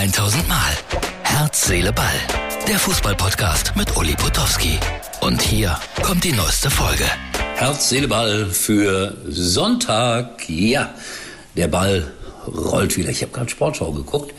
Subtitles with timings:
[0.00, 0.72] 1000 Mal.
[1.24, 2.06] Herz, Seele, Ball.
[2.66, 4.78] Der Fußballpodcast mit Uli Potowski.
[5.20, 7.04] Und hier kommt die neueste Folge.
[7.56, 10.48] Herz, Seele, Ball für Sonntag.
[10.48, 10.94] Ja,
[11.54, 12.10] der Ball
[12.46, 13.10] rollt wieder.
[13.10, 14.32] Ich habe gerade Sportschau geguckt.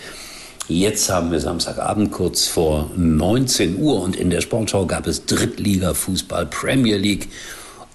[0.67, 6.47] Jetzt haben wir Samstagabend kurz vor 19 Uhr und in der Sportschau gab es Drittliga-Fußball,
[6.47, 7.29] Premier League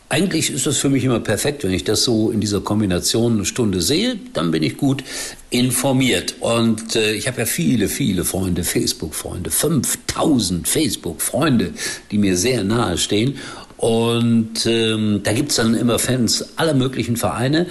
[0.08, 3.44] eigentlich ist das für mich immer perfekt, wenn ich das so in dieser Kombination eine
[3.44, 5.02] Stunde sehe, dann bin ich gut
[5.50, 6.36] informiert.
[6.40, 11.72] Und äh, ich habe ja viele, viele Freunde, Facebook-Freunde, 5000 Facebook-Freunde,
[12.10, 13.36] die mir sehr nahe stehen.
[13.76, 17.66] Und ähm, da gibt's dann immer Fans aller möglichen Vereine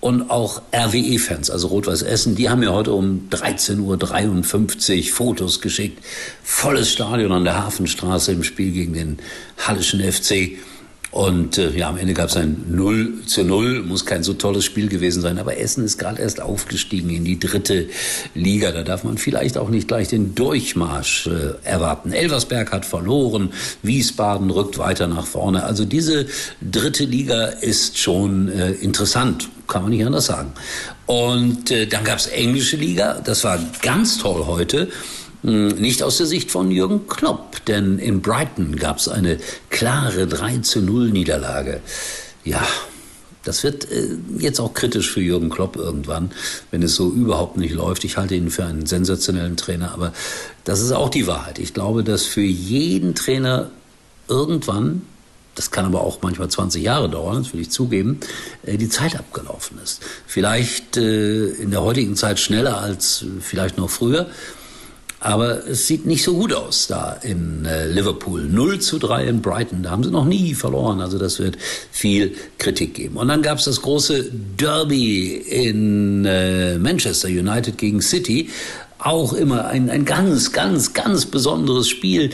[0.00, 6.04] und auch RWE-Fans, also Rot-Weiß Essen, die haben mir heute um 13.53 Uhr Fotos geschickt.
[6.42, 9.18] Volles Stadion an der Hafenstraße im Spiel gegen den
[9.58, 10.58] Hallischen FC.
[11.16, 13.82] Und äh, ja, am Ende gab es ein 0 zu 0.
[13.84, 15.38] Muss kein so tolles Spiel gewesen sein.
[15.38, 17.88] Aber Essen ist gerade erst aufgestiegen in die dritte
[18.34, 18.70] Liga.
[18.70, 22.12] Da darf man vielleicht auch nicht gleich den Durchmarsch äh, erwarten.
[22.12, 23.54] Elversberg hat verloren.
[23.82, 25.64] Wiesbaden rückt weiter nach vorne.
[25.64, 26.26] Also diese
[26.60, 29.48] dritte Liga ist schon äh, interessant.
[29.68, 30.52] Kann man nicht anders sagen.
[31.06, 33.22] Und äh, dann gab es englische Liga.
[33.24, 34.88] Das war ganz toll heute.
[35.46, 39.38] Hm, nicht aus der Sicht von Jürgen Klopp, denn in Brighton gab es eine
[39.70, 41.80] klare 3 zu 0 Niederlage.
[42.44, 42.66] Ja,
[43.44, 46.32] das wird äh, jetzt auch kritisch für Jürgen Klopp irgendwann,
[46.72, 48.02] wenn es so überhaupt nicht läuft.
[48.02, 50.12] Ich halte ihn für einen sensationellen Trainer, aber
[50.64, 51.60] das ist auch die Wahrheit.
[51.60, 53.70] Ich glaube, dass für jeden Trainer
[54.26, 55.02] irgendwann,
[55.54, 58.18] das kann aber auch manchmal 20 Jahre dauern, das will ich zugeben,
[58.64, 60.02] äh, die Zeit abgelaufen ist.
[60.26, 64.26] Vielleicht äh, in der heutigen Zeit schneller als vielleicht noch früher.
[65.26, 68.42] Aber es sieht nicht so gut aus da in äh, Liverpool.
[68.48, 69.82] 0 zu 3 in Brighton.
[69.82, 71.00] Da haben sie noch nie verloren.
[71.00, 71.58] Also das wird
[71.90, 73.16] viel Kritik geben.
[73.16, 78.50] Und dann gab es das große Derby in äh, Manchester United gegen City.
[79.00, 82.30] Auch immer ein, ein ganz, ganz, ganz besonderes Spiel.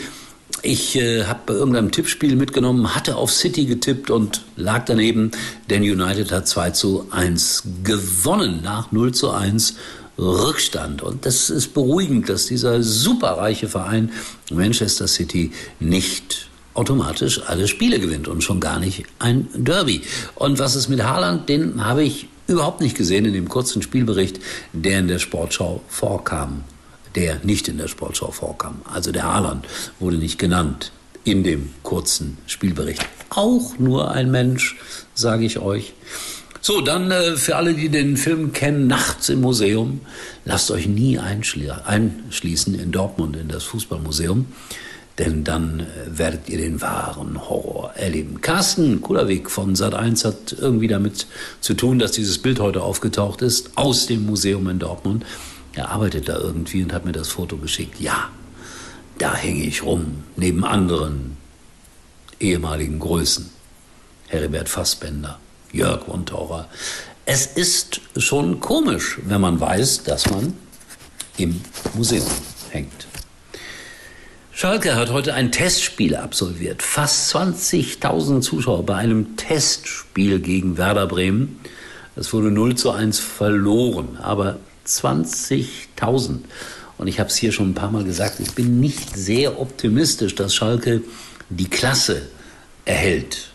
[0.61, 5.31] Ich äh, habe bei irgendeinem Tippspiel mitgenommen, hatte auf City getippt und lag daneben,
[5.71, 9.77] denn United hat 2 zu 1 gewonnen nach 0 zu 1
[10.19, 11.03] Rückstand.
[11.03, 14.13] Und das ist beruhigend, dass dieser superreiche Verein
[14.51, 20.03] Manchester City nicht automatisch alle Spiele gewinnt und schon gar nicht ein Derby.
[20.35, 21.49] Und was ist mit Haaland?
[21.49, 24.41] Den habe ich überhaupt nicht gesehen in dem kurzen Spielbericht,
[24.73, 26.65] der in der Sportschau vorkam.
[27.15, 28.81] Der nicht in der Sportschau vorkam.
[28.85, 29.67] Also der Haaland
[30.01, 30.93] wurde nicht genannt
[31.25, 33.05] in dem kurzen Spielbericht.
[33.31, 34.77] Auch nur ein Mensch,
[35.15, 35.93] sage ich euch.
[36.65, 40.01] So, dann äh, für alle, die den Film kennen, Nachts im Museum.
[40.45, 44.47] Lasst euch nie einschließen in Dortmund in das Fußballmuseum,
[45.19, 48.43] denn dann äh, werdet ihr den wahren Horror erleben.
[48.43, 51.27] Carsten Kullerweg von Sat1 hat irgendwie damit
[51.61, 55.27] zu tun, dass dieses Bild heute aufgetaucht ist aus dem Museum in Dortmund.
[55.73, 57.99] Er arbeitet da irgendwie und hat mir das Foto geschickt.
[57.99, 58.31] Ja,
[59.19, 61.37] da hänge ich rum, neben anderen
[62.39, 63.51] ehemaligen Größen.
[64.29, 65.41] Heribert Fassbender,
[65.73, 66.69] Jörg Wontaurer.
[67.25, 70.55] Es ist schon komisch, wenn man weiß, dass man
[71.39, 71.61] im
[71.95, 72.27] Museum
[72.71, 73.07] hängt.
[74.53, 76.83] Schalke hat heute ein Testspiel absolviert.
[76.83, 81.61] Fast 20.000 Zuschauer bei einem Testspiel gegen Werder Bremen.
[82.17, 86.41] Es wurde 0 zu 1 verloren, aber 20.000.
[86.99, 90.35] Und ich habe es hier schon ein paar Mal gesagt, ich bin nicht sehr optimistisch,
[90.35, 91.03] dass Schalke
[91.49, 92.29] die Klasse
[92.85, 93.52] erhält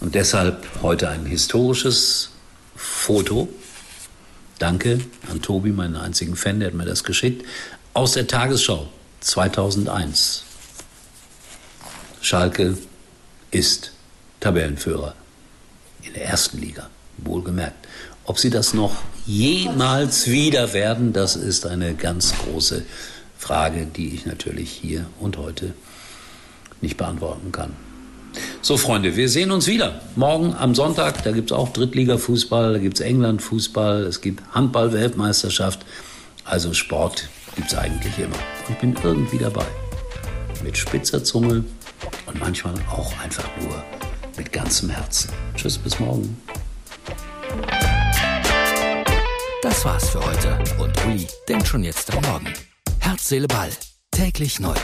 [0.00, 2.30] und deshalb heute ein historisches
[2.74, 3.48] Foto.
[4.58, 7.44] Danke an Tobi, meinen einzigen Fan, der hat mir das geschickt.
[7.94, 8.88] Aus der Tagesschau
[9.20, 10.44] 2001.
[12.20, 12.76] Schalke
[13.50, 13.92] ist
[14.40, 15.14] Tabellenführer
[16.02, 17.86] in der ersten Liga, wohlgemerkt.
[18.24, 22.84] Ob sie das noch jemals wieder werden, das ist eine ganz große
[23.38, 25.74] Frage, die ich natürlich hier und heute
[26.80, 27.85] nicht beantworten kann.
[28.66, 30.00] So, Freunde, wir sehen uns wieder.
[30.16, 35.86] Morgen am Sonntag, da gibt es auch Drittliga-Fußball, da gibt es England-Fußball, es gibt Handball-Weltmeisterschaft.
[36.44, 38.34] Also Sport gibt es eigentlich immer.
[38.68, 39.64] Ich bin irgendwie dabei.
[40.64, 41.62] Mit spitzer Zunge
[42.26, 43.84] und manchmal auch einfach nur
[44.36, 45.30] mit ganzem Herzen.
[45.54, 46.36] Tschüss, bis morgen.
[49.62, 50.58] Das war's für heute.
[50.80, 52.52] Und Uli denkt schon jetzt am Morgen.
[52.98, 53.70] Herz, Seele, Ball.
[54.10, 54.74] Täglich neu.